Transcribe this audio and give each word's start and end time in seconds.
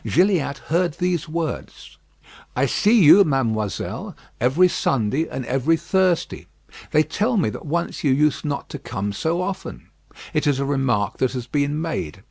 Gilliatt 0.03 0.57
heard 0.73 0.93
these 0.95 1.29
words: 1.29 1.99
"I 2.55 2.65
see 2.65 3.03
you, 3.03 3.23
mademoiselle, 3.23 4.15
every 4.39 4.67
Sunday 4.67 5.29
and 5.29 5.45
every 5.45 5.77
Thursday. 5.77 6.47
They 6.89 7.03
tell 7.03 7.37
me 7.37 7.51
that 7.51 7.67
once 7.67 8.03
you 8.03 8.11
used 8.11 8.43
not 8.43 8.67
to 8.69 8.79
come 8.79 9.13
so 9.13 9.43
often. 9.43 9.89
It 10.33 10.47
is 10.47 10.59
a 10.59 10.65
remark 10.65 11.17
that 11.17 11.33
has 11.33 11.45
been 11.45 11.79
made. 11.79 12.19